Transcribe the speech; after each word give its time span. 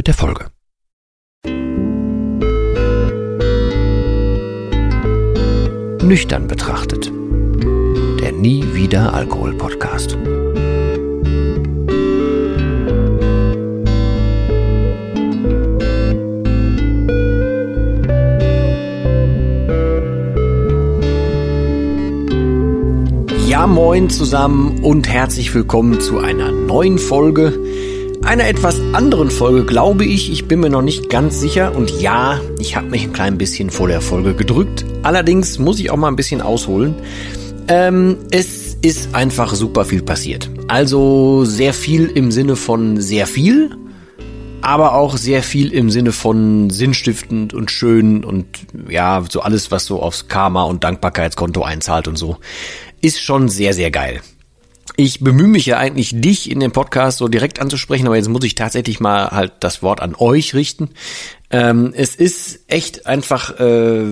mit 0.00 0.06
der 0.06 0.14
Folge. 0.14 0.46
Nüchtern 6.02 6.48
betrachtet. 6.48 7.12
Der 8.22 8.32
Nie 8.32 8.64
wieder 8.72 9.12
Alkohol 9.12 9.52
Podcast. 9.58 10.16
Ja, 23.46 23.66
moin 23.66 24.08
zusammen 24.08 24.82
und 24.82 25.06
herzlich 25.10 25.54
willkommen 25.54 26.00
zu 26.00 26.20
einer 26.20 26.52
neuen 26.52 26.98
Folge 26.98 27.52
einer 28.30 28.46
etwas 28.46 28.80
anderen 28.92 29.28
Folge, 29.28 29.64
glaube 29.64 30.04
ich. 30.04 30.30
Ich 30.30 30.46
bin 30.46 30.60
mir 30.60 30.70
noch 30.70 30.82
nicht 30.82 31.10
ganz 31.10 31.40
sicher. 31.40 31.74
Und 31.74 31.90
ja, 32.00 32.40
ich 32.60 32.76
habe 32.76 32.86
mich 32.86 33.02
ein 33.02 33.12
klein 33.12 33.38
bisschen 33.38 33.70
vor 33.70 33.88
der 33.88 34.00
Folge 34.00 34.34
gedrückt. 34.34 34.84
Allerdings 35.02 35.58
muss 35.58 35.80
ich 35.80 35.90
auch 35.90 35.96
mal 35.96 36.06
ein 36.06 36.14
bisschen 36.14 36.40
ausholen. 36.40 36.94
Ähm, 37.66 38.18
es 38.30 38.74
ist 38.82 39.16
einfach 39.16 39.52
super 39.56 39.84
viel 39.84 40.02
passiert. 40.02 40.48
Also 40.68 41.44
sehr 41.44 41.74
viel 41.74 42.06
im 42.06 42.30
Sinne 42.30 42.54
von 42.54 43.00
sehr 43.00 43.26
viel, 43.26 43.76
aber 44.60 44.94
auch 44.94 45.16
sehr 45.16 45.42
viel 45.42 45.72
im 45.72 45.90
Sinne 45.90 46.12
von 46.12 46.70
sinnstiftend 46.70 47.52
und 47.52 47.72
schön 47.72 48.22
und 48.22 48.46
ja, 48.88 49.24
so 49.28 49.40
alles, 49.40 49.72
was 49.72 49.86
so 49.86 50.00
aufs 50.00 50.28
Karma 50.28 50.62
und 50.62 50.84
Dankbarkeitskonto 50.84 51.64
einzahlt 51.64 52.06
und 52.06 52.14
so, 52.14 52.36
ist 53.00 53.20
schon 53.20 53.48
sehr, 53.48 53.74
sehr 53.74 53.90
geil. 53.90 54.20
Ich 55.02 55.20
bemühe 55.20 55.48
mich 55.48 55.64
ja 55.64 55.78
eigentlich, 55.78 56.20
dich 56.20 56.50
in 56.50 56.60
dem 56.60 56.72
Podcast 56.72 57.16
so 57.16 57.28
direkt 57.28 57.58
anzusprechen, 57.58 58.06
aber 58.06 58.16
jetzt 58.16 58.28
muss 58.28 58.44
ich 58.44 58.54
tatsächlich 58.54 59.00
mal 59.00 59.30
halt 59.30 59.52
das 59.60 59.82
Wort 59.82 60.02
an 60.02 60.14
euch 60.14 60.54
richten. 60.54 60.90
Ähm, 61.50 61.94
es 61.96 62.14
ist 62.14 62.64
echt 62.68 63.06
einfach 63.06 63.58
äh, 63.58 64.04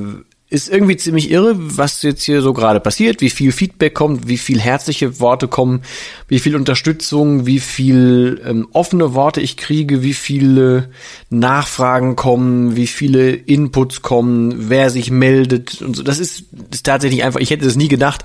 ist 0.50 0.70
irgendwie 0.70 0.96
ziemlich 0.96 1.30
irre, 1.30 1.54
was 1.58 2.02
jetzt 2.02 2.22
hier 2.22 2.40
so 2.40 2.54
gerade 2.54 2.80
passiert, 2.80 3.20
wie 3.20 3.28
viel 3.28 3.52
Feedback 3.52 3.92
kommt, 3.92 4.28
wie 4.28 4.38
viel 4.38 4.58
herzliche 4.58 5.20
Worte 5.20 5.46
kommen, 5.46 5.82
wie 6.26 6.38
viel 6.38 6.56
Unterstützung, 6.56 7.44
wie 7.44 7.60
viel 7.60 8.40
ähm, 8.46 8.66
offene 8.72 9.12
Worte 9.12 9.42
ich 9.42 9.58
kriege, 9.58 10.02
wie 10.02 10.14
viele 10.14 10.88
Nachfragen 11.28 12.16
kommen, 12.16 12.76
wie 12.76 12.86
viele 12.86 13.32
Inputs 13.32 14.00
kommen, 14.00 14.70
wer 14.70 14.88
sich 14.88 15.10
meldet 15.10 15.82
und 15.82 15.94
so. 15.94 16.02
Das 16.02 16.18
ist, 16.18 16.44
ist 16.72 16.86
tatsächlich 16.86 17.24
einfach, 17.24 17.40
ich 17.40 17.50
hätte 17.50 17.66
es 17.66 17.76
nie 17.76 17.88
gedacht, 17.88 18.24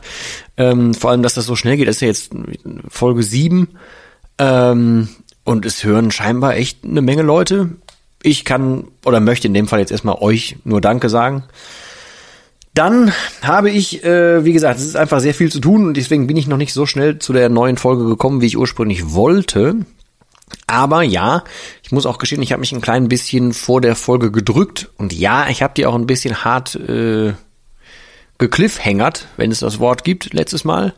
ähm, 0.56 0.94
vor 0.94 1.12
allem, 1.12 1.24
dass 1.24 1.34
das 1.34 1.46
so 1.46 1.58
schnell 1.58 1.76
geht. 1.76 1.90
Das 1.90 1.98
ist 1.98 2.02
ja 2.02 2.08
jetzt 2.08 2.32
Folge 2.88 3.24
sieben 3.24 3.68
ähm, 4.38 5.10
und 5.44 5.66
es 5.66 5.84
hören 5.84 6.10
scheinbar 6.10 6.56
echt 6.56 6.86
eine 6.86 7.02
Menge 7.02 7.24
Leute. 7.24 7.72
Ich 8.22 8.46
kann 8.46 8.86
oder 9.04 9.20
möchte 9.20 9.48
in 9.48 9.54
dem 9.54 9.68
Fall 9.68 9.80
jetzt 9.80 9.92
erstmal 9.92 10.16
euch 10.22 10.56
nur 10.64 10.80
Danke 10.80 11.10
sagen. 11.10 11.44
Dann 12.74 13.14
habe 13.44 13.70
ich, 13.70 14.04
äh, 14.04 14.44
wie 14.46 14.54
gesagt, 14.54 14.80
es 14.80 14.86
ist 14.86 14.96
einfach 14.96 15.20
sehr 15.20 15.36
viel 15.36 15.52
zu 15.52 15.60
tun 15.60 15.88
und 15.88 15.98
deswegen 15.98 16.26
bin 16.26 16.38
ich 16.38 16.48
noch 16.48 16.58
nicht 16.58 16.74
so 16.74 16.86
schnell 16.86 17.20
zu 17.20 17.32
der 17.32 17.50
neuen 17.50 17.78
Folge 17.78 18.06
gekommen, 18.06 18.42
wie 18.42 18.48
ich 18.48 18.58
ursprünglich 18.58 19.14
wollte. 19.14 19.86
Aber 20.66 21.04
ja, 21.04 21.44
ich 21.84 21.92
muss 21.92 22.06
auch 22.06 22.18
gestehen, 22.18 22.42
ich 22.42 22.52
habe 22.52 22.62
mich 22.62 22.72
ein 22.72 22.82
klein 22.82 23.10
bisschen 23.10 23.54
vor 23.54 23.80
der 23.80 23.96
Folge 23.96 24.32
gedrückt 24.32 24.90
und 24.98 25.14
ja, 25.14 25.48
ich 25.50 25.62
habe 25.62 25.74
die 25.76 25.86
auch 25.86 25.96
ein 25.96 26.08
bisschen 26.08 26.44
hart 26.44 26.76
äh, 26.76 27.34
gekliffhängert, 28.40 29.28
wenn 29.38 29.52
es 29.52 29.60
das 29.60 29.80
Wort 29.80 30.04
gibt, 30.04 30.34
letztes 30.34 30.64
Mal. 30.64 30.94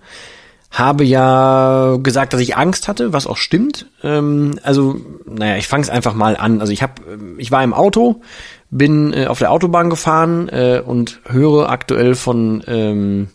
Habe 0.76 1.06
ja 1.06 1.98
gesagt, 2.04 2.34
dass 2.34 2.42
ich 2.42 2.58
Angst 2.58 2.90
hatte, 2.90 3.14
was 3.14 3.28
auch 3.28 3.38
stimmt. 3.38 3.86
Ähm, 4.04 4.60
also, 4.62 5.00
naja, 5.26 5.56
ich 5.56 5.70
fange 5.70 5.84
es 5.84 5.90
einfach 5.90 6.14
mal 6.14 6.36
an. 6.36 6.60
Also 6.60 6.74
ich 6.74 6.84
habe, 6.84 6.94
ich 7.38 7.50
war 7.50 7.64
im 7.64 7.74
Auto, 7.74 8.22
bin 8.70 9.14
äh, 9.14 9.28
auf 9.28 9.40
der 9.40 9.52
Autobahn 9.52 9.90
gefahren 9.90 10.50
äh, 10.50 10.84
und 10.86 11.22
höre 11.30 11.70
aktuell 11.70 12.14
von, 12.14 12.62
ähm, 12.68 13.30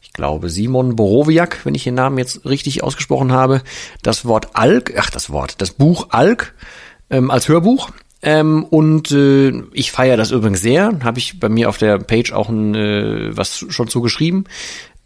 ich 0.00 0.12
glaube, 0.12 0.50
Simon 0.50 0.94
Borowiak, 0.94 1.64
wenn 1.64 1.74
ich 1.74 1.82
den 1.82 1.96
Namen 1.96 2.18
jetzt 2.18 2.46
richtig 2.46 2.84
ausgesprochen 2.84 3.32
habe, 3.32 3.62
das 4.04 4.24
Wort 4.24 4.50
Alk, 4.54 4.94
ach 4.96 5.10
das 5.10 5.30
Wort, 5.30 5.60
das 5.60 5.72
Buch 5.72 6.10
Alk 6.10 6.54
ähm, 7.10 7.32
als 7.32 7.48
Hörbuch. 7.48 7.90
Ähm, 8.24 8.62
und 8.62 9.10
äh, 9.10 9.52
ich 9.72 9.90
feiere 9.90 10.16
das 10.16 10.30
übrigens 10.30 10.60
sehr. 10.60 11.00
Habe 11.02 11.18
ich 11.18 11.40
bei 11.40 11.48
mir 11.48 11.68
auf 11.68 11.76
der 11.76 11.98
Page 11.98 12.32
auch 12.32 12.48
ein, 12.48 12.76
äh, 12.76 13.36
was 13.36 13.66
schon 13.68 13.88
zugeschrieben. 13.88 14.44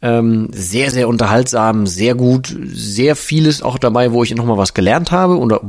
Ähm, 0.02 0.48
sehr, 0.52 0.90
sehr 0.90 1.08
unterhaltsam, 1.08 1.86
sehr 1.86 2.14
gut, 2.14 2.54
sehr 2.66 3.16
vieles 3.16 3.62
auch 3.62 3.78
dabei, 3.78 4.12
wo 4.12 4.22
ich 4.22 4.34
nochmal 4.34 4.58
was 4.58 4.74
gelernt 4.74 5.10
habe 5.10 5.38
oder 5.38 5.60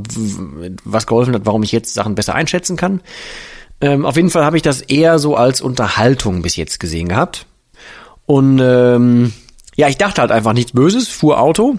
was 0.84 1.06
geholfen 1.06 1.34
hat, 1.34 1.46
warum 1.46 1.62
ich 1.62 1.72
jetzt 1.72 1.94
Sachen 1.94 2.14
besser 2.14 2.34
einschätzen 2.34 2.76
kann. 2.76 3.00
Ähm, 3.80 4.04
auf 4.04 4.16
jeden 4.16 4.30
Fall 4.30 4.44
habe 4.44 4.56
ich 4.56 4.62
das 4.62 4.82
eher 4.82 5.18
so 5.18 5.34
als 5.34 5.60
Unterhaltung 5.60 6.42
bis 6.42 6.56
jetzt 6.56 6.78
gesehen 6.78 7.08
gehabt. 7.08 7.46
Und 8.26 8.60
ähm, 8.60 9.32
ja, 9.76 9.88
ich 9.88 9.96
dachte 9.96 10.20
halt 10.20 10.32
einfach 10.32 10.52
nichts 10.52 10.72
Böses, 10.72 11.08
fuhr 11.08 11.40
Auto. 11.40 11.76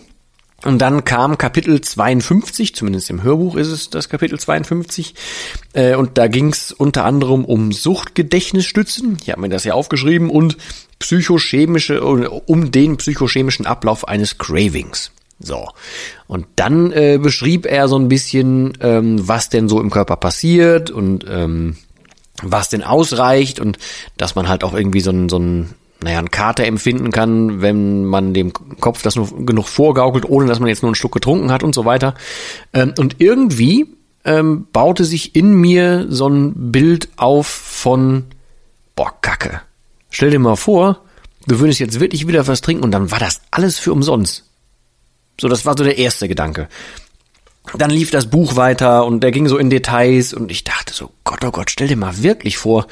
Und 0.66 0.80
dann 0.80 1.06
kam 1.06 1.38
Kapitel 1.38 1.80
52, 1.80 2.76
zumindest 2.76 3.10
im 3.10 3.24
Hörbuch 3.24 3.56
ist 3.56 3.70
es 3.70 3.90
das 3.90 4.10
Kapitel 4.10 4.38
52. 4.38 5.16
Äh, 5.74 5.96
und 5.96 6.18
da 6.18 6.28
ging 6.28 6.50
es 6.50 6.72
unter 6.72 7.06
anderem 7.06 7.46
um 7.46 7.72
Suchtgedächtnisstützen. 7.72 9.18
Ich 9.22 9.30
habe 9.30 9.42
mir 9.42 9.50
das 9.50 9.64
ja 9.64 9.74
aufgeschrieben 9.74 10.30
und 10.30 10.58
psychochemische, 11.00 12.02
um 12.02 12.72
den 12.72 12.98
psychochemischen 12.98 13.66
Ablauf 13.66 14.08
eines 14.08 14.38
Cravings. 14.38 15.12
So. 15.40 15.70
Und 16.28 16.46
dann 16.58 16.92
äh, 16.92 17.18
beschrieb 17.22 17.66
er 17.66 17.88
so 17.88 17.98
ein 17.98 18.10
bisschen, 18.10 18.78
ähm, 18.82 19.28
was 19.28 19.50
denn 19.50 19.70
so 19.70 19.80
im 19.80 19.90
Körper 19.90 20.18
passiert 20.18 20.92
und 20.92 21.26
ähm, 21.30 21.78
was 22.44 22.70
denn 22.70 22.84
ausreicht 22.84 23.60
und 23.60 23.78
dass 24.18 24.36
man 24.36 24.50
halt 24.50 24.64
auch 24.64 24.74
irgendwie 24.74 25.02
so 25.02 25.12
ein, 25.12 25.30
so 25.30 25.40
ein 25.40 25.70
naja, 26.02 26.20
ein 26.20 26.32
Kater 26.32 26.66
empfinden 26.66 27.12
kann, 27.12 27.62
wenn 27.62 28.06
man 28.06 28.34
dem 28.34 28.54
Kopf 28.54 29.02
das 29.02 29.16
nur 29.16 29.46
genug 29.46 29.68
vorgaukelt, 29.68 30.26
ohne 30.26 30.48
dass 30.48 30.60
man 30.60 30.70
jetzt 30.70 30.82
nur 30.82 30.90
einen 30.90 30.96
Schluck 30.96 31.12
getrunken 31.12 31.52
hat 31.52 31.64
und 31.64 31.76
so 31.76 31.86
weiter. 31.86 32.14
Ähm, 32.74 32.94
und 32.98 33.18
irgendwie 33.20 33.88
ähm, 34.24 34.68
baute 34.72 35.06
sich 35.06 35.36
in 35.36 35.54
mir 35.54 36.08
so 36.10 36.28
ein 36.28 36.72
Bild 36.72 37.10
auf 37.18 37.48
von, 37.48 38.26
boah, 38.96 39.14
Kacke. 39.22 39.62
Stell 40.10 40.32
dir 40.32 40.40
mal 40.40 40.56
vor, 40.56 41.02
du 41.48 41.60
würdest 41.60 41.80
jetzt 41.80 42.00
wirklich 42.00 42.28
wieder 42.28 42.48
was 42.48 42.62
trinken 42.62 42.84
und 42.84 42.92
dann 42.92 43.12
war 43.12 43.20
das 43.20 43.42
alles 43.52 43.78
für 43.78 43.92
umsonst. 43.92 44.46
So, 45.40 45.48
das 45.48 45.66
war 45.66 45.78
so 45.78 45.84
der 45.84 45.98
erste 45.98 46.28
Gedanke 46.28 46.68
dann 47.78 47.90
lief 47.90 48.12
das 48.12 48.30
Buch 48.30 48.56
weiter 48.56 49.06
und 49.06 49.22
der 49.22 49.32
ging 49.32 49.48
so 49.48 49.58
in 49.58 49.70
Details 49.70 50.34
und 50.34 50.52
ich 50.52 50.64
dachte 50.64 50.94
so, 50.94 51.12
Gott, 51.24 51.44
oh 51.44 51.52
Gott, 51.52 51.70
stell 51.70 51.88
dir 51.88 51.98
mal 51.98 52.24
wirklich 52.24 52.58
vor. 52.58 52.88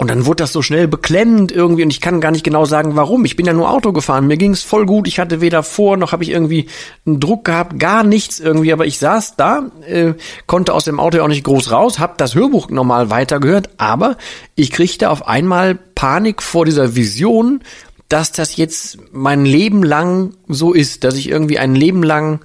Und 0.00 0.10
dann 0.10 0.26
wurde 0.26 0.44
das 0.44 0.52
so 0.52 0.62
schnell 0.62 0.86
beklemmend 0.86 1.50
irgendwie 1.50 1.82
und 1.82 1.90
ich 1.90 2.00
kann 2.00 2.20
gar 2.20 2.30
nicht 2.30 2.44
genau 2.44 2.64
sagen, 2.64 2.94
warum. 2.94 3.24
Ich 3.24 3.34
bin 3.34 3.46
ja 3.46 3.52
nur 3.52 3.68
Auto 3.68 3.92
gefahren, 3.92 4.28
mir 4.28 4.36
ging's 4.36 4.62
voll 4.62 4.86
gut. 4.86 5.08
Ich 5.08 5.18
hatte 5.18 5.40
weder 5.40 5.64
vor 5.64 5.96
noch 5.96 6.12
habe 6.12 6.22
ich 6.22 6.30
irgendwie 6.30 6.68
einen 7.04 7.18
Druck 7.18 7.44
gehabt, 7.44 7.80
gar 7.80 8.04
nichts 8.04 8.38
irgendwie. 8.38 8.72
Aber 8.72 8.86
ich 8.86 9.00
saß 9.00 9.34
da, 9.34 9.72
äh, 9.84 10.14
konnte 10.46 10.72
aus 10.72 10.84
dem 10.84 11.00
Auto 11.00 11.20
auch 11.20 11.26
nicht 11.26 11.42
groß 11.42 11.72
raus, 11.72 11.98
habe 11.98 12.14
das 12.16 12.36
Hörbuch 12.36 12.70
normal 12.70 13.10
weitergehört, 13.10 13.70
aber 13.78 14.16
ich 14.54 14.70
kriegte 14.70 15.10
auf 15.10 15.26
einmal 15.26 15.74
Panik 15.96 16.44
vor 16.44 16.64
dieser 16.64 16.94
Vision, 16.94 17.60
dass 18.08 18.30
das 18.30 18.56
jetzt 18.56 18.98
mein 19.10 19.44
Leben 19.44 19.82
lang 19.82 20.34
so 20.46 20.74
ist, 20.74 21.02
dass 21.02 21.16
ich 21.16 21.28
irgendwie 21.28 21.58
ein 21.58 21.74
Leben 21.74 22.04
lang 22.04 22.44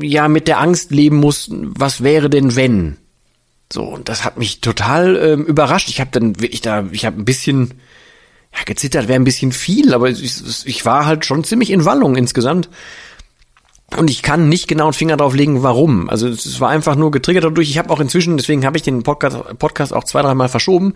ja 0.00 0.28
mit 0.28 0.48
der 0.48 0.60
Angst 0.60 0.92
leben 0.92 1.16
muss, 1.16 1.50
was 1.50 2.02
wäre 2.02 2.30
denn 2.30 2.56
wenn? 2.56 2.96
So, 3.72 3.84
und 3.84 4.10
das 4.10 4.22
hat 4.24 4.36
mich 4.36 4.60
total 4.60 5.16
ähm, 5.16 5.46
überrascht. 5.46 5.88
Ich 5.88 6.00
habe 6.00 6.10
dann 6.12 6.38
wirklich 6.40 6.60
da, 6.60 6.84
ich 6.92 7.06
habe 7.06 7.18
ein 7.18 7.24
bisschen, 7.24 7.72
ja, 8.54 8.64
gezittert 8.66 9.08
wäre 9.08 9.18
ein 9.18 9.24
bisschen 9.24 9.50
viel, 9.50 9.94
aber 9.94 10.10
ich, 10.10 10.66
ich 10.66 10.84
war 10.84 11.06
halt 11.06 11.24
schon 11.24 11.42
ziemlich 11.42 11.70
in 11.70 11.86
Wallung 11.86 12.14
insgesamt. 12.16 12.68
Und 13.96 14.10
ich 14.10 14.22
kann 14.22 14.50
nicht 14.50 14.68
genau 14.68 14.84
einen 14.84 14.92
Finger 14.92 15.16
drauf 15.16 15.34
legen, 15.34 15.62
warum. 15.62 16.10
Also 16.10 16.28
es 16.28 16.60
war 16.60 16.68
einfach 16.68 16.96
nur 16.96 17.10
getriggert 17.10 17.44
dadurch. 17.44 17.70
Ich 17.70 17.78
habe 17.78 17.90
auch 17.90 18.00
inzwischen, 18.00 18.36
deswegen 18.36 18.66
habe 18.66 18.76
ich 18.76 18.82
den 18.82 19.02
Podcast, 19.02 19.38
Podcast 19.58 19.94
auch 19.94 20.04
zwei, 20.04 20.20
dreimal 20.20 20.48
verschoben. 20.48 20.92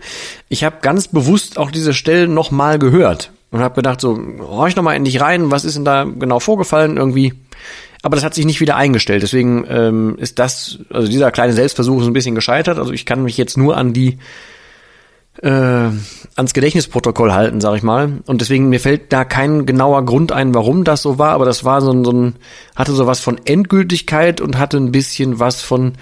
Ich 0.47 0.63
habe 0.63 0.77
ganz 0.81 1.07
bewusst 1.07 1.57
auch 1.57 1.71
diese 1.71 1.95
Stellen 1.95 2.35
nochmal 2.35 2.77
gehört 2.77 3.31
und 3.49 3.61
habe 3.61 3.75
gedacht, 3.75 4.01
so, 4.01 4.19
horch 4.39 4.75
noch 4.75 4.83
mal 4.83 4.95
in 4.95 5.05
dich 5.05 5.19
rein, 5.19 5.49
was 5.49 5.65
ist 5.65 5.77
denn 5.77 5.85
da 5.85 6.03
genau 6.03 6.39
vorgefallen? 6.39 6.97
Irgendwie 6.97 7.33
aber 8.01 8.15
das 8.15 8.23
hat 8.23 8.33
sich 8.33 8.45
nicht 8.45 8.61
wieder 8.61 8.75
eingestellt. 8.75 9.23
Deswegen 9.23 9.65
ähm, 9.69 10.17
ist 10.17 10.39
das, 10.39 10.79
also 10.89 11.07
dieser 11.07 11.31
kleine 11.31 11.53
Selbstversuch 11.53 12.01
ist 12.01 12.07
ein 12.07 12.13
bisschen 12.13 12.35
gescheitert. 12.35 12.77
Also 12.77 12.93
ich 12.93 13.05
kann 13.05 13.23
mich 13.23 13.37
jetzt 13.37 13.57
nur 13.57 13.77
an 13.77 13.93
die 13.93 14.19
äh, 15.41 15.49
ans 15.49 16.53
Gedächtnisprotokoll 16.53 17.33
halten, 17.33 17.61
sag 17.61 17.75
ich 17.75 17.83
mal. 17.83 18.21
Und 18.25 18.41
deswegen 18.41 18.69
mir 18.69 18.79
fällt 18.79 19.13
da 19.13 19.25
kein 19.25 19.65
genauer 19.65 20.05
Grund 20.05 20.31
ein, 20.31 20.53
warum 20.53 20.83
das 20.83 21.01
so 21.01 21.17
war, 21.17 21.31
aber 21.31 21.45
das 21.45 21.63
war 21.63 21.81
so 21.81 21.91
ein, 21.91 22.03
so 22.03 22.11
ein 22.11 22.35
hatte 22.75 22.93
so 22.93 23.07
was 23.07 23.19
von 23.19 23.39
Endgültigkeit 23.45 24.41
und 24.41 24.57
hatte 24.57 24.77
ein 24.77 24.91
bisschen 24.91 25.39
was 25.39 25.61
von 25.61 25.93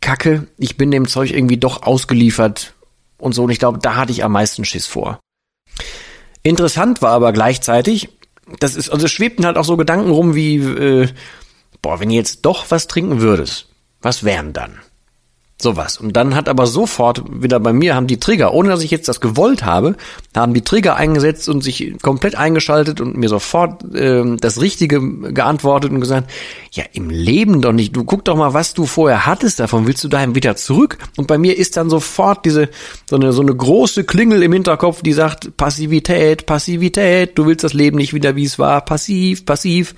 Kacke. 0.00 0.46
Ich 0.58 0.76
bin 0.76 0.90
dem 0.90 1.08
Zeug 1.08 1.32
irgendwie 1.32 1.56
doch 1.56 1.82
ausgeliefert 1.82 2.74
und 3.18 3.34
so. 3.34 3.44
Und 3.44 3.50
ich 3.50 3.58
glaube, 3.58 3.78
da 3.80 3.96
hatte 3.96 4.12
ich 4.12 4.24
am 4.24 4.32
meisten 4.32 4.64
Schiss 4.64 4.86
vor. 4.86 5.18
Interessant 6.42 7.00
war 7.00 7.12
aber 7.12 7.32
gleichzeitig, 7.32 8.10
das 8.60 8.76
ist, 8.76 8.90
also 8.90 9.08
schwebten 9.08 9.46
halt 9.46 9.56
auch 9.56 9.64
so 9.64 9.76
Gedanken 9.76 10.10
rum 10.10 10.34
wie, 10.34 10.56
äh, 10.56 11.08
boah, 11.82 12.00
wenn 12.00 12.10
ihr 12.10 12.18
jetzt 12.18 12.42
doch 12.42 12.70
was 12.70 12.86
trinken 12.86 13.20
würdest, 13.20 13.68
was 14.00 14.24
wären 14.24 14.52
dann? 14.52 14.80
Sowas. 15.64 15.96
Und 15.96 16.14
dann 16.14 16.34
hat 16.34 16.50
aber 16.50 16.66
sofort 16.66 17.22
wieder 17.42 17.58
bei 17.58 17.72
mir 17.72 17.94
haben 17.94 18.06
die 18.06 18.20
Trigger, 18.20 18.52
ohne 18.52 18.68
dass 18.68 18.82
ich 18.82 18.90
jetzt 18.90 19.08
das 19.08 19.22
gewollt 19.22 19.64
habe, 19.64 19.96
haben 20.36 20.52
die 20.52 20.60
Trigger 20.60 20.96
eingesetzt 20.96 21.48
und 21.48 21.64
sich 21.64 21.94
komplett 22.02 22.34
eingeschaltet 22.34 23.00
und 23.00 23.16
mir 23.16 23.30
sofort 23.30 23.82
äh, 23.94 24.36
das 24.36 24.60
Richtige 24.60 25.00
geantwortet 25.32 25.90
und 25.90 26.00
gesagt, 26.00 26.30
ja, 26.70 26.84
im 26.92 27.08
Leben 27.08 27.62
doch 27.62 27.72
nicht. 27.72 27.96
Du 27.96 28.04
guck 28.04 28.26
doch 28.26 28.36
mal, 28.36 28.52
was 28.52 28.74
du 28.74 28.84
vorher 28.84 29.24
hattest, 29.24 29.58
davon 29.58 29.86
willst 29.86 30.04
du 30.04 30.08
daheim 30.08 30.34
wieder 30.34 30.54
zurück. 30.54 30.98
Und 31.16 31.28
bei 31.28 31.38
mir 31.38 31.56
ist 31.56 31.78
dann 31.78 31.88
sofort 31.88 32.44
diese, 32.44 32.68
so 33.08 33.16
eine, 33.16 33.32
so 33.32 33.40
eine 33.40 33.56
große 33.56 34.04
Klingel 34.04 34.42
im 34.42 34.52
Hinterkopf, 34.52 35.00
die 35.00 35.14
sagt, 35.14 35.56
Passivität, 35.56 36.44
Passivität, 36.44 37.38
du 37.38 37.46
willst 37.46 37.64
das 37.64 37.72
Leben 37.72 37.96
nicht 37.96 38.12
wieder, 38.12 38.36
wie 38.36 38.44
es 38.44 38.58
war, 38.58 38.84
passiv, 38.84 39.46
passiv. 39.46 39.94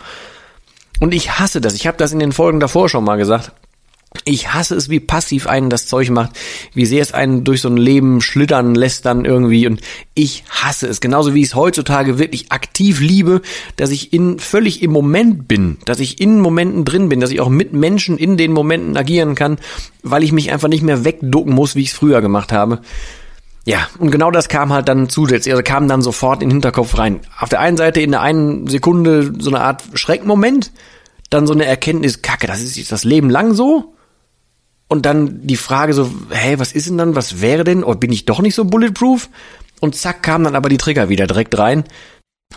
Und 1.01 1.13
ich 1.13 1.41
hasse 1.41 1.61
das. 1.61 1.75
Ich 1.75 1.89
habe 1.89 1.97
das 1.97 2.13
in 2.13 2.21
den 2.21 2.31
Folgen 2.31 2.61
davor 2.61 2.89
schon 2.89 3.03
mal 3.03 3.17
gesagt. 3.17 3.51
Ich 4.25 4.53
hasse 4.53 4.75
es, 4.75 4.89
wie 4.89 5.01
passiv 5.01 5.47
einen 5.47 5.71
das 5.71 5.87
Zeug 5.87 6.11
macht, 6.11 6.31
wie 6.75 6.87
sehr 6.87 7.03
es 7.03 7.13
einen 7.13 7.45
durch 7.45 7.61
so 7.61 7.69
ein 7.69 7.77
Leben 7.77 8.21
schlittern 8.21 8.75
lässt 8.75 9.07
dann 9.07 9.25
irgendwie 9.25 9.67
und 9.67 9.81
ich 10.15 10.45
hasse 10.49 10.87
es. 10.87 11.01
Genauso 11.01 11.35
wie 11.35 11.43
ich 11.43 11.49
es 11.49 11.55
heutzutage 11.55 12.19
wirklich 12.19 12.53
aktiv 12.53 13.01
liebe, 13.01 13.43
dass 13.77 13.91
ich 13.91 14.13
in 14.13 14.39
völlig 14.39 14.83
im 14.83 14.91
Moment 14.91 15.49
bin, 15.49 15.79
dass 15.85 16.01
ich 16.01 16.21
in 16.21 16.41
Momenten 16.41 16.85
drin 16.85 17.09
bin, 17.09 17.21
dass 17.21 17.31
ich 17.31 17.41
auch 17.41 17.49
mit 17.49 17.73
Menschen 17.73 18.19
in 18.19 18.37
den 18.37 18.53
Momenten 18.53 18.97
agieren 18.97 19.35
kann, 19.35 19.59
weil 20.03 20.23
ich 20.23 20.33
mich 20.33 20.53
einfach 20.53 20.69
nicht 20.69 20.83
mehr 20.83 21.05
wegducken 21.05 21.55
muss, 21.55 21.75
wie 21.75 21.83
ich 21.83 21.91
es 21.91 21.97
früher 21.97 22.21
gemacht 22.21 22.53
habe. 22.53 22.81
Ja, 23.67 23.89
und 23.99 24.13
genau 24.13 24.31
das 24.31 24.49
kam 24.49 24.73
halt 24.73 24.89
dann 24.89 25.09
zusätzlich, 25.09 25.53
also 25.53 25.65
kam 25.65 25.89
dann 25.89 26.01
sofort 26.01 26.41
in 26.41 26.49
den 26.49 26.57
Hinterkopf 26.57 26.97
rein. 26.99 27.21
Auf 27.41 27.49
der 27.49 27.59
einen 27.59 27.77
Seite 27.77 28.01
in 28.01 28.13
der 28.13 28.21
einen 28.23 28.69
Sekunde 28.69 29.33
so 29.41 29.51
eine 29.51 29.61
Art 29.61 29.83
Schreckmoment, 29.95 30.71
dann 31.31 31.49
so 31.49 31.53
eine 31.53 31.65
Erkenntnis, 31.65 32.23
kacke, 32.23 32.47
das 32.47 32.63
ist 32.63 32.93
das 32.93 33.03
Leben 33.03 33.29
lang 33.29 33.55
so, 33.55 33.96
und 34.89 35.07
dann 35.07 35.47
die 35.47 35.57
Frage 35.57 35.95
so, 35.95 36.11
hey, 36.31 36.59
was 36.59 36.73
ist 36.73 36.89
denn 36.89 36.99
dann, 36.99 37.17
was 37.17 37.41
wäre 37.41 37.65
denn, 37.65 37.85
oder 37.85 37.99
bin 37.99 38.13
ich 38.13 38.25
doch 38.25 38.41
nicht 38.41 38.55
so 38.55 38.65
bulletproof? 38.65 39.29
Und 39.81 39.95
zack, 39.95 40.23
kamen 40.23 40.45
dann 40.45 40.57
aber 40.57 40.69
die 40.69 40.79
Trigger 40.79 41.09
wieder 41.09 41.27
direkt 41.27 41.59
rein. 41.59 41.85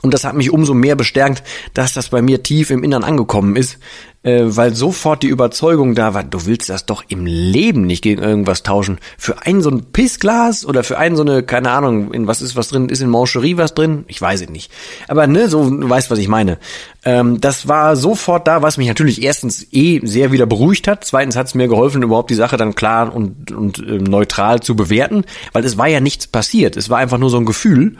Und 0.02 0.14
das 0.14 0.24
hat 0.24 0.36
mich 0.36 0.52
umso 0.52 0.74
mehr 0.74 0.96
bestärkt, 0.96 1.44
dass 1.74 1.94
das 1.94 2.10
bei 2.10 2.22
mir 2.22 2.42
tief 2.42 2.70
im 2.70 2.84
Innern 2.84 3.04
angekommen 3.04 3.56
ist, 3.56 3.80
äh, 4.24 4.44
weil 4.46 4.74
sofort 4.74 5.24
die 5.24 5.28
Überzeugung 5.28 5.96
da 5.96 6.14
war, 6.14 6.24
du 6.24 6.46
willst 6.46 6.70
das 6.70 6.86
doch 6.86 7.04
im 7.10 7.26
Leben 7.26 7.82
nicht 7.86 8.02
gegen 8.02 8.22
irgendwas 8.22 8.64
tauschen. 8.64 9.00
Für 9.18 9.46
ein 9.46 9.62
so 9.62 9.70
ein 9.70 9.92
Pissglas 9.92 10.66
oder 10.66 10.84
für 10.84 10.98
einen 10.98 11.16
so 11.16 11.24
eine, 11.24 11.44
keine 11.44 11.72
Ahnung, 11.72 12.14
in 12.14 12.28
was 12.28 12.42
ist 12.42 12.56
was 12.56 12.70
drin, 12.70 12.88
ist 12.88 13.02
in 13.02 13.10
Mancherie 13.10 13.58
was 13.58 13.74
drin? 13.74 14.06
Ich 14.08 14.22
weiß 14.22 14.42
es 14.42 14.50
nicht. 14.50 14.72
Aber 15.08 15.28
ne, 15.28 15.50
so, 15.50 15.70
du 15.70 15.90
weißt, 15.90 16.12
was 16.12 16.20
ich 16.20 16.28
meine. 16.28 16.60
Ähm, 17.04 17.42
das 17.42 17.68
war 17.68 17.96
sofort 17.96 18.48
da, 18.48 18.62
was 18.62 18.78
mich 18.78 18.88
natürlich 18.88 19.22
erstens 19.22 19.68
eh 19.72 20.00
sehr 20.06 20.32
wieder 20.32 20.46
beruhigt 20.46 20.88
hat. 20.88 21.04
Zweitens 21.04 21.36
hat 21.36 21.48
es 21.48 21.56
mir 21.56 21.68
geholfen, 21.68 22.04
überhaupt 22.04 22.30
die 22.30 22.36
Sache 22.36 22.58
dann 22.58 22.76
klar 22.76 23.14
und, 23.14 23.52
und 23.52 23.80
äh, 23.80 23.98
neutral 23.98 24.62
zu 24.62 24.76
bewerten, 24.76 25.26
weil 25.52 25.66
es 25.66 25.78
war 25.78 25.88
ja 25.88 26.00
nichts 26.00 26.28
passiert. 26.28 26.78
Es 26.78 26.90
war 26.90 27.00
einfach 27.00 27.18
nur 27.18 27.30
so 27.30 27.38
ein 27.38 27.46
Gefühl. 27.46 27.98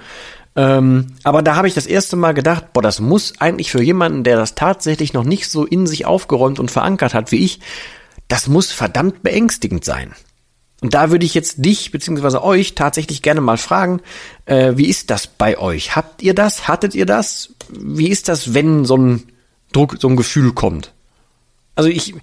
Ähm, 0.56 1.14
aber 1.24 1.42
da 1.42 1.56
habe 1.56 1.68
ich 1.68 1.74
das 1.74 1.86
erste 1.86 2.16
Mal 2.16 2.34
gedacht, 2.34 2.74
boah, 2.74 2.82
das 2.82 3.00
muss 3.00 3.40
eigentlich 3.40 3.72
für 3.72 3.82
jemanden, 3.82 4.24
der 4.24 4.36
das 4.36 4.56
tatsächlich 4.56 5.14
noch 5.14 5.24
nicht 5.24 5.50
so 5.50 5.66
in 5.66 5.88
sich 5.88 6.06
aufgeräumt 6.06 6.60
und 6.60 6.72
verankert 6.72 7.14
hat 7.14 7.32
wie 7.32 7.44
ich, 7.44 7.60
das 8.28 8.48
muss 8.48 8.72
verdammt 8.72 9.24
beängstigend 9.24 9.86
sein. 9.86 10.14
Und 10.82 10.94
da 10.94 11.12
würde 11.12 11.26
ich 11.26 11.34
jetzt 11.34 11.66
dich 11.66 11.92
beziehungsweise 11.92 12.44
euch 12.44 12.74
tatsächlich 12.74 13.22
gerne 13.22 13.42
mal 13.42 13.58
fragen, 13.58 14.02
äh, 14.46 14.74
wie 14.76 14.88
ist 14.88 15.10
das 15.10 15.28
bei 15.28 15.58
euch? 15.58 15.96
Habt 15.96 16.22
ihr 16.22 16.34
das? 16.34 16.68
Hattet 16.68 16.96
ihr 16.96 17.06
das? 17.06 17.54
Wie 17.70 18.08
ist 18.08 18.30
das, 18.30 18.54
wenn 18.54 18.86
so 18.86 18.96
ein 18.96 19.24
Druck, 19.74 19.98
so 20.00 20.08
ein 20.08 20.16
Gefühl 20.16 20.54
kommt? 20.54 20.94
Also 21.76 21.90
ich, 21.90 22.14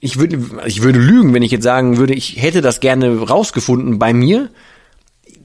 ich 0.00 0.18
würde, 0.18 0.42
ich 0.66 0.82
würde 0.82 0.98
lügen, 0.98 1.34
wenn 1.34 1.42
ich 1.42 1.50
jetzt 1.50 1.64
sagen 1.64 1.98
würde, 1.98 2.14
ich 2.14 2.40
hätte 2.40 2.62
das 2.62 2.80
gerne 2.80 3.18
rausgefunden 3.18 3.98
bei 3.98 4.12
mir 4.12 4.50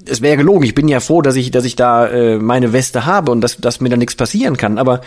es 0.05 0.21
wäre 0.21 0.37
gelogen. 0.37 0.63
Ich 0.63 0.75
bin 0.75 0.87
ja 0.87 0.99
froh, 0.99 1.21
dass 1.21 1.35
ich, 1.35 1.51
dass 1.51 1.65
ich 1.65 1.75
da 1.75 2.07
äh, 2.07 2.37
meine 2.37 2.73
Weste 2.73 3.05
habe 3.05 3.31
und 3.31 3.41
dass, 3.41 3.57
dass 3.57 3.81
mir 3.81 3.89
da 3.89 3.97
nichts 3.97 4.15
passieren 4.15 4.57
kann. 4.57 4.77
Aber 4.77 5.01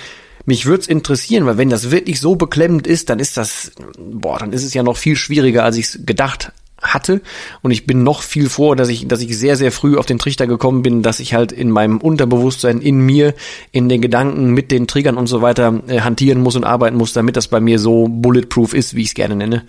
mich 0.45 0.67
würde 0.67 0.83
es 0.83 0.89
interessieren, 0.89 1.47
weil 1.47 1.59
wenn 1.59 1.71
das 1.71 1.91
wirklich 1.91 2.21
so 2.21 2.37
beklemmend 2.37 2.87
ist, 2.87 3.11
dann 3.11 3.19
ist 3.19 3.37
das, 3.37 3.73
boah, 3.99 4.39
dann 4.39 4.53
ist 4.53 4.65
es 4.65 4.75
ja 4.75 4.83
noch 4.83 4.97
viel 4.97 5.17
schwieriger, 5.17 5.65
als 5.65 5.77
ich 5.77 5.87
es 5.87 6.07
gedacht 6.07 6.53
hatte. 6.81 7.21
Und 7.63 7.71
ich 7.71 7.87
bin 7.87 8.05
noch 8.05 8.23
viel 8.23 8.49
froh, 8.49 8.75
dass 8.75 8.89
ich, 8.89 9.09
dass 9.09 9.21
ich 9.21 9.37
sehr, 9.37 9.57
sehr 9.57 9.73
früh 9.73 9.97
auf 9.97 10.07
den 10.07 10.19
Trichter 10.19 10.47
gekommen 10.47 10.83
bin, 10.83 11.03
dass 11.03 11.21
ich 11.21 11.35
halt 11.35 11.51
in 11.51 11.71
meinem 11.71 11.99
Unterbewusstsein, 11.99 12.81
in 12.81 13.01
mir, 13.01 13.35
in 13.73 13.89
den 13.89 14.01
Gedanken 14.01 14.53
mit 14.53 14.71
den 14.71 14.87
Triggern 14.87 15.17
und 15.17 15.27
so 15.27 15.43
weiter 15.43 15.83
äh, 15.89 16.01
hantieren 16.01 16.41
muss 16.41 16.55
und 16.55 16.65
arbeiten 16.65 16.97
muss, 16.97 17.13
damit 17.13 17.37
das 17.37 17.49
bei 17.49 17.61
mir 17.61 17.79
so 17.79 18.07
bulletproof 18.09 18.75
ist, 18.75 18.95
wie 18.95 19.03
ich 19.03 19.09
es 19.09 19.15
gerne 19.15 19.37
nenne 19.37 19.65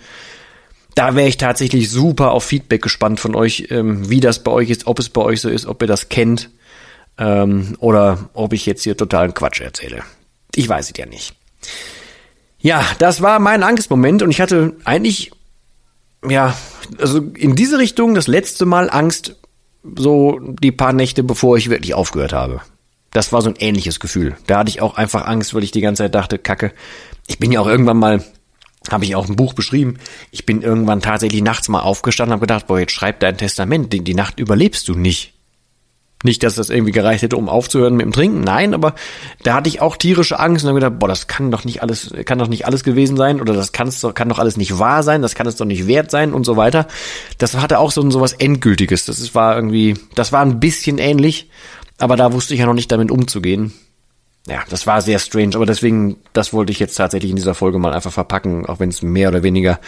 da 0.98 1.14
wäre 1.14 1.28
ich 1.28 1.36
tatsächlich 1.36 1.90
super 1.90 2.32
auf 2.32 2.42
Feedback 2.42 2.82
gespannt 2.82 3.20
von 3.20 3.36
euch, 3.36 3.68
ähm, 3.70 4.10
wie 4.10 4.18
das 4.18 4.42
bei 4.42 4.50
euch 4.50 4.68
ist, 4.68 4.88
ob 4.88 4.98
es 4.98 5.08
bei 5.08 5.20
euch 5.20 5.40
so 5.40 5.48
ist, 5.48 5.64
ob 5.64 5.80
ihr 5.80 5.86
das 5.86 6.08
kennt 6.08 6.50
ähm, 7.18 7.76
oder 7.78 8.30
ob 8.32 8.52
ich 8.52 8.66
jetzt 8.66 8.82
hier 8.82 8.96
totalen 8.96 9.32
Quatsch 9.32 9.60
erzähle. 9.60 10.02
Ich 10.56 10.68
weiß 10.68 10.90
es 10.90 10.98
ja 10.98 11.06
nicht. 11.06 11.36
Ja, 12.58 12.84
das 12.98 13.22
war 13.22 13.38
mein 13.38 13.62
Angstmoment 13.62 14.22
und 14.22 14.32
ich 14.32 14.40
hatte 14.40 14.74
eigentlich, 14.82 15.30
ja, 16.28 16.56
also 17.00 17.18
in 17.18 17.54
diese 17.54 17.78
Richtung 17.78 18.16
das 18.16 18.26
letzte 18.26 18.66
Mal 18.66 18.90
Angst, 18.90 19.36
so 19.94 20.40
die 20.40 20.72
paar 20.72 20.92
Nächte, 20.92 21.22
bevor 21.22 21.56
ich 21.56 21.70
wirklich 21.70 21.94
aufgehört 21.94 22.32
habe. 22.32 22.60
Das 23.12 23.32
war 23.32 23.40
so 23.40 23.50
ein 23.50 23.56
ähnliches 23.60 24.00
Gefühl. 24.00 24.36
Da 24.48 24.58
hatte 24.58 24.70
ich 24.70 24.82
auch 24.82 24.96
einfach 24.96 25.28
Angst, 25.28 25.54
weil 25.54 25.62
ich 25.62 25.70
die 25.70 25.80
ganze 25.80 26.02
Zeit 26.02 26.16
dachte, 26.16 26.38
Kacke, 26.38 26.72
ich 27.28 27.38
bin 27.38 27.52
ja 27.52 27.60
auch 27.60 27.68
irgendwann 27.68 27.98
mal 27.98 28.24
habe 28.90 29.04
ich 29.04 29.14
auch 29.14 29.28
ein 29.28 29.36
Buch 29.36 29.52
beschrieben. 29.52 29.98
Ich 30.30 30.46
bin 30.46 30.62
irgendwann 30.62 31.00
tatsächlich 31.00 31.42
nachts 31.42 31.68
mal 31.68 31.80
aufgestanden 31.80 32.32
und 32.32 32.36
habe 32.36 32.46
gedacht, 32.46 32.66
boah, 32.66 32.78
jetzt 32.78 32.92
schreib 32.92 33.20
dein 33.20 33.36
Testament, 33.36 33.92
die, 33.92 34.02
die 34.02 34.14
Nacht 34.14 34.40
überlebst 34.40 34.88
du 34.88 34.94
nicht. 34.94 35.34
Nicht, 36.24 36.42
dass 36.42 36.56
das 36.56 36.68
irgendwie 36.68 36.90
gereicht 36.90 37.22
hätte, 37.22 37.36
um 37.36 37.48
aufzuhören 37.48 37.94
mit 37.94 38.04
dem 38.04 38.12
Trinken, 38.12 38.40
nein, 38.40 38.74
aber 38.74 38.96
da 39.44 39.54
hatte 39.54 39.68
ich 39.68 39.80
auch 39.80 39.96
tierische 39.96 40.40
Angst 40.40 40.64
und 40.64 40.70
habe 40.70 40.80
gedacht, 40.80 40.98
boah, 40.98 41.06
das 41.06 41.28
kann 41.28 41.52
doch 41.52 41.64
nicht 41.64 41.80
alles, 41.80 42.12
kann 42.24 42.40
doch 42.40 42.48
nicht 42.48 42.66
alles 42.66 42.82
gewesen 42.82 43.16
sein 43.16 43.40
oder 43.40 43.52
das 43.52 43.70
kann, 43.70 43.92
kann 44.14 44.28
doch 44.28 44.40
alles 44.40 44.56
nicht 44.56 44.80
wahr 44.80 45.04
sein, 45.04 45.22
das 45.22 45.36
kann 45.36 45.46
es 45.46 45.54
doch 45.54 45.64
nicht 45.64 45.86
wert 45.86 46.10
sein 46.10 46.32
und 46.32 46.42
so 46.42 46.56
weiter. 46.56 46.88
Das 47.38 47.54
hatte 47.56 47.78
auch 47.78 47.92
so, 47.92 48.10
so 48.10 48.20
was 48.20 48.32
Endgültiges. 48.32 49.04
Das 49.04 49.32
war 49.36 49.54
irgendwie, 49.54 49.94
das 50.16 50.32
war 50.32 50.42
ein 50.42 50.58
bisschen 50.58 50.98
ähnlich, 50.98 51.50
aber 51.98 52.16
da 52.16 52.32
wusste 52.32 52.52
ich 52.52 52.60
ja 52.60 52.66
noch 52.66 52.74
nicht 52.74 52.90
damit 52.90 53.12
umzugehen 53.12 53.72
ja, 54.48 54.64
das 54.70 54.86
war 54.86 55.02
sehr 55.02 55.18
strange, 55.18 55.54
aber 55.54 55.66
deswegen, 55.66 56.16
das 56.32 56.52
wollte 56.52 56.72
ich 56.72 56.78
jetzt 56.78 56.94
tatsächlich 56.94 57.30
in 57.30 57.36
dieser 57.36 57.54
Folge 57.54 57.78
mal 57.78 57.92
einfach 57.92 58.12
verpacken, 58.12 58.66
auch 58.66 58.80
wenn 58.80 58.88
es 58.88 59.02
mehr 59.02 59.28
oder 59.28 59.42
weniger 59.42 59.78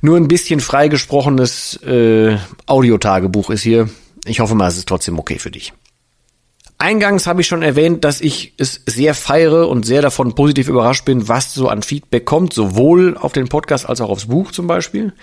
nur 0.00 0.16
ein 0.16 0.28
bisschen 0.28 0.60
freigesprochenes 0.60 1.82
äh, 1.82 2.36
Audiotagebuch 2.66 3.50
ist 3.50 3.62
hier. 3.62 3.88
Ich 4.24 4.40
hoffe 4.40 4.54
mal, 4.54 4.68
es 4.68 4.76
ist 4.76 4.88
trotzdem 4.88 5.18
okay 5.18 5.38
für 5.38 5.50
dich. 5.50 5.72
Eingangs 6.78 7.26
habe 7.26 7.40
ich 7.40 7.46
schon 7.46 7.62
erwähnt, 7.62 8.04
dass 8.04 8.20
ich 8.20 8.52
es 8.58 8.82
sehr 8.84 9.14
feiere 9.14 9.66
und 9.68 9.86
sehr 9.86 10.02
davon 10.02 10.34
positiv 10.34 10.68
überrascht 10.68 11.06
bin, 11.06 11.26
was 11.26 11.54
so 11.54 11.68
an 11.68 11.82
Feedback 11.82 12.26
kommt, 12.26 12.52
sowohl 12.52 13.16
auf 13.16 13.32
den 13.32 13.48
Podcast 13.48 13.88
als 13.88 14.02
auch 14.02 14.10
aufs 14.10 14.26
Buch 14.26 14.50
zum 14.50 14.66
Beispiel. 14.66 15.14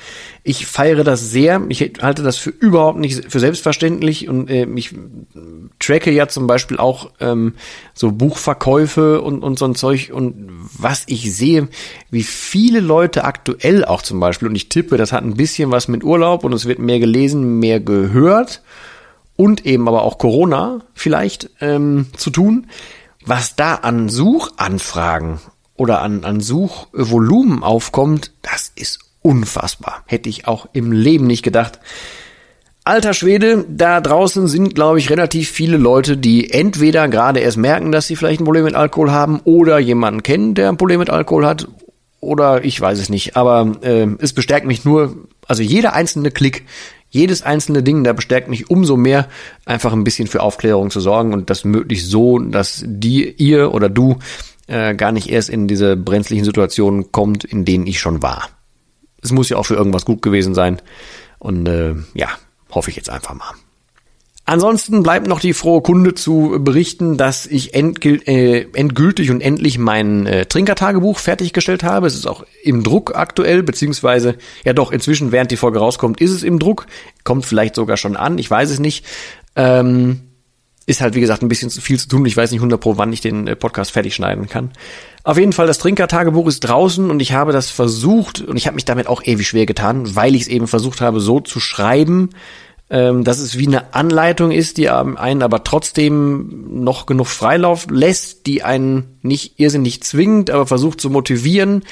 Ich 0.41 0.65
feiere 0.65 1.03
das 1.03 1.29
sehr. 1.29 1.61
Ich 1.69 1.81
halte 2.01 2.23
das 2.23 2.37
für 2.37 2.49
überhaupt 2.49 2.97
nicht 2.97 3.31
für 3.31 3.39
selbstverständlich 3.39 4.27
und 4.27 4.49
äh, 4.49 4.65
ich 4.75 4.95
tracke 5.77 6.09
ja 6.09 6.27
zum 6.27 6.47
Beispiel 6.47 6.77
auch 6.77 7.11
ähm, 7.19 7.53
so 7.93 8.11
Buchverkäufe 8.11 9.21
und, 9.21 9.43
und 9.43 9.59
so 9.59 9.65
ein 9.65 9.75
Zeug 9.75 10.09
und 10.11 10.49
was 10.75 11.03
ich 11.05 11.35
sehe, 11.35 11.67
wie 12.09 12.23
viele 12.23 12.79
Leute 12.79 13.25
aktuell 13.25 13.85
auch 13.85 14.01
zum 14.01 14.19
Beispiel 14.19 14.47
und 14.47 14.55
ich 14.55 14.69
tippe, 14.69 14.97
das 14.97 15.11
hat 15.11 15.23
ein 15.23 15.35
bisschen 15.35 15.69
was 15.69 15.87
mit 15.87 16.03
Urlaub 16.03 16.45
und 16.45 16.53
es 16.53 16.65
wird 16.65 16.79
mehr 16.79 16.99
gelesen, 16.99 17.59
mehr 17.59 17.79
gehört 17.79 18.63
und 19.35 19.65
eben 19.65 19.87
aber 19.87 20.03
auch 20.03 20.17
Corona 20.17 20.81
vielleicht 20.93 21.49
ähm, 21.61 22.07
zu 22.17 22.29
tun, 22.29 22.67
was 23.25 23.55
da 23.55 23.75
an 23.75 24.09
Suchanfragen 24.09 25.39
oder 25.75 26.01
an, 26.01 26.23
an 26.23 26.39
Suchvolumen 26.39 27.63
aufkommt, 27.63 28.31
das 28.41 28.71
ist 28.75 28.99
unfassbar. 29.21 30.03
Hätte 30.05 30.29
ich 30.29 30.47
auch 30.47 30.67
im 30.73 30.91
Leben 30.91 31.25
nicht 31.27 31.43
gedacht. 31.43 31.79
Alter 32.85 33.13
Schwede, 33.13 33.65
da 33.69 34.01
draußen 34.01 34.47
sind, 34.49 34.75
glaube 34.75 34.99
ich, 34.99 35.09
relativ 35.09 35.49
viele 35.49 35.77
Leute, 35.77 36.17
die 36.17 36.51
entweder 36.51 37.07
gerade 37.07 37.39
erst 37.39 37.55
merken, 37.55 37.93
dass 37.93 38.07
sie 38.07 38.17
vielleicht 38.17 38.41
ein 38.41 38.45
Problem 38.45 38.65
mit 38.65 38.75
Alkohol 38.75 39.11
haben 39.11 39.39
oder 39.45 39.79
jemanden 39.79 40.21
kennen, 40.21 40.53
der 40.53 40.67
ein 40.67 40.77
Problem 40.77 40.99
mit 40.99 41.09
Alkohol 41.09 41.45
hat 41.45 41.69
oder 42.19 42.65
ich 42.65 42.79
weiß 42.79 42.99
es 42.99 43.09
nicht. 43.09 43.37
Aber 43.37 43.77
äh, 43.81 44.07
es 44.19 44.33
bestärkt 44.33 44.65
mich 44.65 44.83
nur, 44.83 45.15
also 45.47 45.63
jeder 45.63 45.93
einzelne 45.93 46.29
Klick, 46.29 46.65
jedes 47.13 47.43
einzelne 47.43 47.83
Ding, 47.83 48.03
da 48.03 48.11
bestärkt 48.13 48.49
mich 48.49 48.71
umso 48.71 48.97
mehr, 48.97 49.29
einfach 49.65 49.93
ein 49.93 50.03
bisschen 50.03 50.27
für 50.27 50.41
Aufklärung 50.41 50.89
zu 50.89 50.99
sorgen 50.99 51.31
und 51.31 51.49
das 51.51 51.63
möglichst 51.63 52.09
so, 52.09 52.39
dass 52.39 52.83
die, 52.85 53.31
ihr 53.31 53.71
oder 53.71 53.87
du 53.87 54.17
äh, 54.65 54.95
gar 54.95 55.11
nicht 55.11 55.29
erst 55.29 55.49
in 55.49 55.67
diese 55.67 55.95
brenzlichen 55.95 56.43
Situationen 56.43 57.11
kommt, 57.11 57.43
in 57.43 57.65
denen 57.65 57.85
ich 57.85 57.99
schon 57.99 58.23
war. 58.23 58.49
Es 59.21 59.31
muss 59.31 59.49
ja 59.49 59.57
auch 59.57 59.65
für 59.65 59.75
irgendwas 59.75 60.05
gut 60.05 60.23
gewesen 60.23 60.55
sein. 60.55 60.81
Und 61.37 61.67
äh, 61.67 61.93
ja, 62.15 62.29
hoffe 62.71 62.89
ich 62.89 62.95
jetzt 62.95 63.11
einfach 63.11 63.35
mal. 63.35 63.53
Ansonsten 64.45 65.03
bleibt 65.03 65.27
noch 65.27 65.39
die 65.39 65.53
frohe 65.53 65.81
Kunde 65.81 66.15
zu 66.15 66.57
berichten, 66.59 67.15
dass 67.17 67.45
ich 67.45 67.73
endgül 67.73 68.21
äh, 68.25 68.67
endgültig 68.73 69.31
und 69.31 69.39
endlich 69.39 69.77
mein 69.77 70.25
äh, 70.25 70.45
Trinkertagebuch 70.45 71.17
fertiggestellt 71.17 71.83
habe. 71.83 72.07
Es 72.07 72.15
ist 72.15 72.27
auch 72.27 72.43
im 72.61 72.83
Druck 72.83 73.15
aktuell, 73.15 73.63
beziehungsweise, 73.63 74.35
ja 74.65 74.73
doch, 74.73 74.91
inzwischen, 74.91 75.31
während 75.31 75.51
die 75.51 75.57
Folge 75.57 75.79
rauskommt, 75.79 76.19
ist 76.19 76.31
es 76.31 76.43
im 76.43 76.59
Druck. 76.59 76.87
Kommt 77.23 77.45
vielleicht 77.45 77.75
sogar 77.75 77.95
schon 77.95 78.17
an, 78.17 78.37
ich 78.37 78.51
weiß 78.51 78.69
es 78.69 78.79
nicht. 78.79 79.05
Ähm, 79.55 80.19
ist 80.85 80.99
halt, 80.99 81.15
wie 81.15 81.21
gesagt, 81.21 81.41
ein 81.41 81.47
bisschen 81.47 81.69
zu 81.69 81.79
viel 81.79 81.97
zu 81.97 82.09
tun. 82.09 82.25
Ich 82.25 82.35
weiß 82.35 82.51
nicht 82.51 82.59
100 82.59 82.81
pro, 82.81 82.97
wann 82.97 83.13
ich 83.13 83.21
den 83.21 83.47
äh, 83.47 83.55
Podcast 83.55 83.91
fertig 83.91 84.13
schneiden 84.13 84.49
kann. 84.49 84.71
Auf 85.23 85.37
jeden 85.37 85.53
Fall, 85.53 85.67
das 85.67 85.77
Trinkertagebuch 85.77 86.47
ist 86.47 86.59
draußen 86.59 87.09
und 87.09 87.21
ich 87.21 87.31
habe 87.31 87.53
das 87.53 87.69
versucht 87.69 88.41
und 88.41 88.57
ich 88.57 88.67
habe 88.67 88.75
mich 88.75 88.83
damit 88.83 89.07
auch 89.07 89.23
ewig 89.23 89.47
schwer 89.47 89.65
getan, 89.65 90.17
weil 90.17 90.35
ich 90.35 90.41
es 90.41 90.47
eben 90.49 90.67
versucht 90.67 90.99
habe, 90.99 91.21
so 91.21 91.39
zu 91.39 91.61
schreiben, 91.61 92.31
ähm, 92.89 93.23
dass 93.23 93.39
es 93.39 93.57
wie 93.57 93.67
eine 93.67 93.93
Anleitung 93.93 94.51
ist, 94.51 94.77
die 94.77 94.89
einen 94.89 95.41
aber 95.41 95.63
trotzdem 95.63 96.83
noch 96.83 97.05
genug 97.05 97.27
Freilauf 97.27 97.87
lässt, 97.89 98.45
die 98.45 98.63
einen 98.63 99.17
nicht 99.21 99.59
irrsinnig 99.59 100.03
zwingt, 100.03 100.51
aber 100.51 100.67
versucht 100.67 101.01
zu 101.01 101.09
motivieren, 101.09 101.83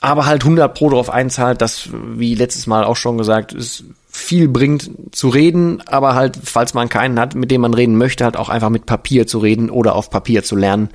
aber 0.00 0.26
halt 0.26 0.42
100 0.42 0.74
pro 0.74 0.90
darauf 0.90 1.08
einzahlt, 1.08 1.62
dass, 1.62 1.88
wie 1.92 2.34
letztes 2.34 2.66
Mal 2.66 2.84
auch 2.84 2.96
schon 2.96 3.16
gesagt, 3.16 3.54
es 3.54 3.84
viel 4.06 4.46
bringt 4.46 4.90
zu 5.10 5.28
reden, 5.28 5.82
aber 5.86 6.14
halt, 6.14 6.38
falls 6.40 6.74
man 6.74 6.88
keinen 6.88 7.18
hat, 7.18 7.34
mit 7.34 7.50
dem 7.50 7.62
man 7.62 7.74
reden 7.74 7.96
möchte, 7.96 8.24
halt 8.24 8.36
auch 8.36 8.48
einfach 8.48 8.70
mit 8.70 8.86
Papier 8.86 9.26
zu 9.26 9.38
reden 9.38 9.70
oder 9.70 9.96
auf 9.96 10.10
Papier 10.10 10.44
zu 10.44 10.54
lernen. 10.54 10.90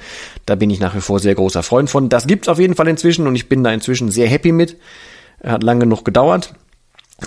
Da 0.46 0.56
bin 0.56 0.70
ich 0.70 0.80
nach 0.80 0.96
wie 0.96 1.02
vor 1.02 1.20
sehr 1.20 1.36
großer 1.36 1.64
Freund 1.64 1.90
von. 1.90 2.08
Das 2.08 2.28
gibt's 2.28 2.48
auf 2.48 2.60
jeden 2.60 2.76
Fall 2.76 2.88
inzwischen 2.88 3.28
und 3.28 3.36
ich 3.36 3.50
bin 3.50 3.64
da 3.64 3.72
inzwischen 3.72 4.10
sehr 4.10 4.28
happy 4.28 4.54
mit. 4.54 4.78
Hat 5.44 5.64
lange 5.64 5.82
genug 5.82 6.06
gedauert. 6.06 6.54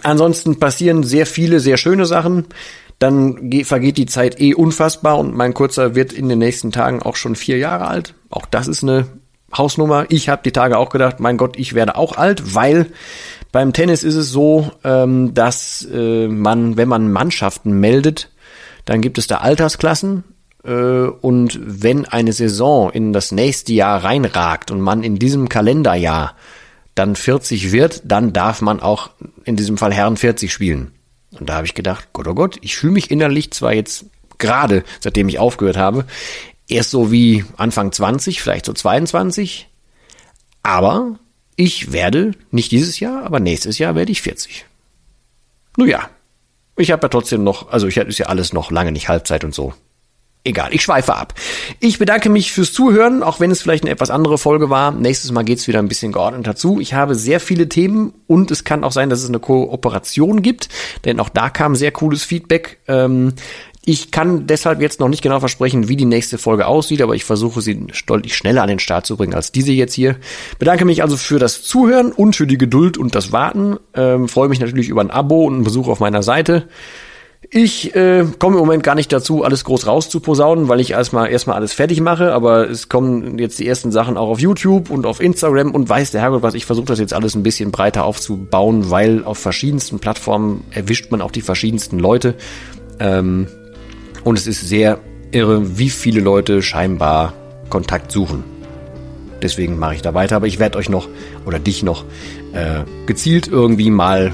Ansonsten 0.02 0.58
passieren 0.58 1.02
sehr 1.02 1.26
viele, 1.26 1.60
sehr 1.60 1.76
schöne 1.76 2.06
Sachen. 2.06 2.46
Dann 2.98 3.50
vergeht 3.64 3.98
die 3.98 4.06
Zeit 4.06 4.40
eh 4.40 4.54
unfassbar 4.54 5.18
und 5.18 5.34
mein 5.34 5.54
Kurzer 5.54 5.94
wird 5.94 6.12
in 6.12 6.28
den 6.28 6.38
nächsten 6.38 6.70
Tagen 6.70 7.02
auch 7.02 7.16
schon 7.16 7.34
vier 7.34 7.58
Jahre 7.58 7.88
alt. 7.88 8.14
Auch 8.30 8.46
das 8.46 8.68
ist 8.68 8.82
eine 8.82 9.06
Hausnummer. 9.56 10.06
Ich 10.08 10.28
habe 10.28 10.42
die 10.44 10.52
Tage 10.52 10.78
auch 10.78 10.90
gedacht, 10.90 11.20
mein 11.20 11.36
Gott, 11.36 11.58
ich 11.58 11.74
werde 11.74 11.96
auch 11.96 12.16
alt, 12.16 12.54
weil 12.54 12.86
beim 13.50 13.72
Tennis 13.72 14.02
ist 14.02 14.14
es 14.14 14.30
so, 14.30 14.70
ähm, 14.84 15.34
dass 15.34 15.86
äh, 15.92 16.28
man, 16.28 16.76
wenn 16.76 16.88
man 16.88 17.12
Mannschaften 17.12 17.72
meldet, 17.72 18.30
dann 18.84 19.00
gibt 19.00 19.18
es 19.18 19.26
da 19.26 19.38
Altersklassen 19.38 20.24
äh, 20.64 20.72
und 20.72 21.60
wenn 21.62 22.06
eine 22.06 22.32
Saison 22.32 22.90
in 22.90 23.12
das 23.12 23.32
nächste 23.32 23.72
Jahr 23.72 24.04
reinragt 24.04 24.70
und 24.70 24.80
man 24.80 25.02
in 25.02 25.18
diesem 25.18 25.48
Kalenderjahr 25.48 26.34
dann 26.94 27.16
40 27.16 27.72
wird, 27.72 28.02
dann 28.04 28.32
darf 28.32 28.60
man 28.60 28.80
auch 28.80 29.10
in 29.44 29.56
diesem 29.56 29.78
Fall 29.78 29.92
Herren 29.92 30.16
40 30.16 30.52
spielen. 30.52 30.92
Und 31.38 31.48
da 31.48 31.54
habe 31.54 31.66
ich 31.66 31.74
gedacht, 31.74 32.08
Gott, 32.12 32.26
oh 32.26 32.34
Gott, 32.34 32.58
ich 32.60 32.76
fühle 32.76 32.92
mich 32.92 33.10
innerlich 33.10 33.52
zwar 33.52 33.72
jetzt 33.72 34.06
gerade, 34.38 34.84
seitdem 35.00 35.28
ich 35.28 35.38
aufgehört 35.38 35.76
habe, 35.76 36.04
erst 36.68 36.90
so 36.90 37.10
wie 37.10 37.44
Anfang 37.56 37.92
20, 37.92 38.42
vielleicht 38.42 38.66
so 38.66 38.72
22, 38.72 39.68
aber 40.62 41.18
ich 41.56 41.92
werde, 41.92 42.32
nicht 42.50 42.72
dieses 42.72 43.00
Jahr, 43.00 43.24
aber 43.24 43.40
nächstes 43.40 43.78
Jahr 43.78 43.94
werde 43.94 44.12
ich 44.12 44.22
40. 44.22 44.66
Nun 45.76 45.88
ja, 45.88 46.10
ich 46.76 46.90
habe 46.90 47.02
ja 47.02 47.08
trotzdem 47.08 47.44
noch, 47.44 47.70
also 47.70 47.86
ich 47.86 47.96
ist 47.96 48.18
ja 48.18 48.26
alles 48.26 48.52
noch 48.52 48.70
lange 48.70 48.92
nicht 48.92 49.08
Halbzeit 49.08 49.44
und 49.44 49.54
so. 49.54 49.74
Egal, 50.44 50.74
ich 50.74 50.82
schweife 50.82 51.14
ab. 51.14 51.34
Ich 51.78 52.00
bedanke 52.00 52.28
mich 52.28 52.50
fürs 52.50 52.72
Zuhören, 52.72 53.22
auch 53.22 53.38
wenn 53.38 53.52
es 53.52 53.62
vielleicht 53.62 53.84
eine 53.84 53.92
etwas 53.92 54.10
andere 54.10 54.38
Folge 54.38 54.70
war. 54.70 54.90
Nächstes 54.90 55.30
Mal 55.30 55.44
geht's 55.44 55.68
wieder 55.68 55.78
ein 55.78 55.86
bisschen 55.86 56.10
geordnet 56.10 56.48
dazu. 56.48 56.80
Ich 56.80 56.94
habe 56.94 57.14
sehr 57.14 57.38
viele 57.38 57.68
Themen 57.68 58.12
und 58.26 58.50
es 58.50 58.64
kann 58.64 58.82
auch 58.82 58.90
sein, 58.90 59.08
dass 59.08 59.22
es 59.22 59.28
eine 59.28 59.38
Kooperation 59.38 60.42
gibt, 60.42 60.68
denn 61.04 61.20
auch 61.20 61.28
da 61.28 61.48
kam 61.48 61.76
sehr 61.76 61.92
cooles 61.92 62.24
Feedback. 62.24 62.80
Ähm, 62.88 63.34
ich 63.84 64.10
kann 64.10 64.48
deshalb 64.48 64.80
jetzt 64.80 64.98
noch 64.98 65.08
nicht 65.08 65.22
genau 65.22 65.38
versprechen, 65.38 65.88
wie 65.88 65.96
die 65.96 66.04
nächste 66.04 66.38
Folge 66.38 66.66
aussieht, 66.66 67.02
aber 67.02 67.14
ich 67.14 67.24
versuche 67.24 67.60
sie 67.60 67.86
deutlich 68.06 68.36
schneller 68.36 68.62
an 68.62 68.68
den 68.68 68.78
Start 68.80 69.06
zu 69.06 69.16
bringen 69.16 69.34
als 69.34 69.52
diese 69.52 69.72
jetzt 69.72 69.94
hier. 69.94 70.16
Bedanke 70.58 70.84
mich 70.84 71.02
also 71.02 71.16
für 71.16 71.38
das 71.38 71.62
Zuhören 71.62 72.10
und 72.10 72.34
für 72.34 72.48
die 72.48 72.58
Geduld 72.58 72.98
und 72.98 73.14
das 73.14 73.30
Warten. 73.30 73.78
Ähm, 73.94 74.28
freue 74.28 74.48
mich 74.48 74.60
natürlich 74.60 74.88
über 74.88 75.02
ein 75.02 75.10
Abo 75.10 75.44
und 75.44 75.54
einen 75.54 75.64
Besuch 75.64 75.86
auf 75.86 76.00
meiner 76.00 76.22
Seite. 76.24 76.68
Ich 77.54 77.94
äh, 77.94 78.24
komme 78.38 78.56
im 78.56 78.60
Moment 78.60 78.82
gar 78.82 78.94
nicht 78.94 79.12
dazu, 79.12 79.44
alles 79.44 79.64
groß 79.64 79.86
rauszuposaunen, 79.86 80.68
weil 80.68 80.80
ich 80.80 80.92
erstmal 80.92 81.30
erstmal 81.30 81.56
alles 81.56 81.74
fertig 81.74 82.00
mache, 82.00 82.32
aber 82.32 82.70
es 82.70 82.88
kommen 82.88 83.38
jetzt 83.38 83.58
die 83.58 83.68
ersten 83.68 83.92
Sachen 83.92 84.16
auch 84.16 84.30
auf 84.30 84.40
YouTube 84.40 84.88
und 84.88 85.04
auf 85.04 85.20
Instagram 85.20 85.74
und 85.74 85.86
weiß 85.86 86.12
der 86.12 86.22
Herrgott 86.22 86.42
was, 86.42 86.54
ich 86.54 86.64
versuche 86.64 86.86
das 86.86 86.98
jetzt 86.98 87.12
alles 87.12 87.34
ein 87.34 87.42
bisschen 87.42 87.70
breiter 87.70 88.06
aufzubauen, 88.06 88.88
weil 88.88 89.22
auf 89.24 89.36
verschiedensten 89.36 89.98
Plattformen 89.98 90.64
erwischt 90.70 91.10
man 91.10 91.20
auch 91.20 91.30
die 91.30 91.42
verschiedensten 91.42 91.98
Leute. 91.98 92.36
Ähm, 92.98 93.48
und 94.24 94.38
es 94.38 94.46
ist 94.46 94.66
sehr 94.66 95.00
irre, 95.30 95.76
wie 95.76 95.90
viele 95.90 96.22
Leute 96.22 96.62
scheinbar 96.62 97.34
Kontakt 97.68 98.12
suchen. 98.12 98.44
Deswegen 99.42 99.78
mache 99.78 99.96
ich 99.96 100.00
da 100.00 100.14
weiter, 100.14 100.36
aber 100.36 100.46
ich 100.46 100.58
werde 100.58 100.78
euch 100.78 100.88
noch 100.88 101.06
oder 101.44 101.58
dich 101.58 101.82
noch 101.82 102.06
äh, 102.54 102.84
gezielt 103.04 103.46
irgendwie 103.46 103.90
mal 103.90 104.32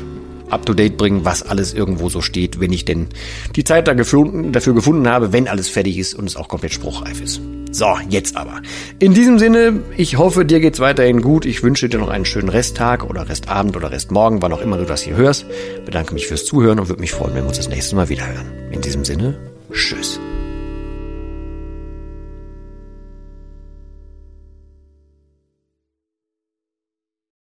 up-to-date 0.51 0.97
bringen, 0.97 1.25
was 1.25 1.43
alles 1.43 1.75
irgendwo 1.75 2.09
so 2.09 2.21
steht, 2.21 2.61
wenn 2.61 2.73
ich 2.73 2.85
denn 2.85 3.09
die 3.57 3.65
Zeit 3.65 3.89
dafür 3.89 4.75
gefunden 4.75 5.09
habe, 5.09 5.33
wenn 5.33 5.49
alles 5.49 5.69
fertig 5.69 5.99
ist 5.99 6.15
und 6.15 6.27
es 6.27 6.37
auch 6.37 6.49
komplett 6.49 6.73
spruchreif 6.73 7.21
ist. 7.21 7.41
So, 7.71 7.97
jetzt 8.09 8.37
aber. 8.37 8.63
In 8.99 9.13
diesem 9.13 9.39
Sinne, 9.39 9.83
ich 9.97 10.17
hoffe, 10.17 10.47
dir 10.47 10.61
geht's 10.61 10.81
weiterhin 10.81 11.21
gut. 11.21 11.45
Ich 11.45 11.63
wünsche 11.63 11.89
dir 11.89 11.99
noch 11.99 12.09
einen 12.09 12.25
schönen 12.25 12.49
Resttag 12.49 13.09
oder 13.09 13.29
Restabend 13.29 13.77
oder 13.77 13.91
Restmorgen, 13.91 14.41
wann 14.41 14.53
auch 14.53 14.63
immer 14.63 14.79
du 14.79 14.87
das 14.87 15.03
hier 15.03 15.17
hörst. 15.17 15.45
Bedanke 15.85 16.15
mich 16.15 16.27
fürs 16.27 16.47
Zuhören 16.47 16.81
und 16.81 16.89
würde 16.89 17.03
mich 17.03 17.13
freuen, 17.13 17.35
wenn 17.35 17.43
wir 17.43 17.49
uns 17.49 17.59
das 17.59 17.69
nächste 17.69 17.95
Mal 17.95 18.09
wieder 18.09 18.27
hören. 18.27 18.47
In 18.73 18.81
diesem 18.81 19.05
Sinne, 19.05 19.39
tschüss. 19.71 20.19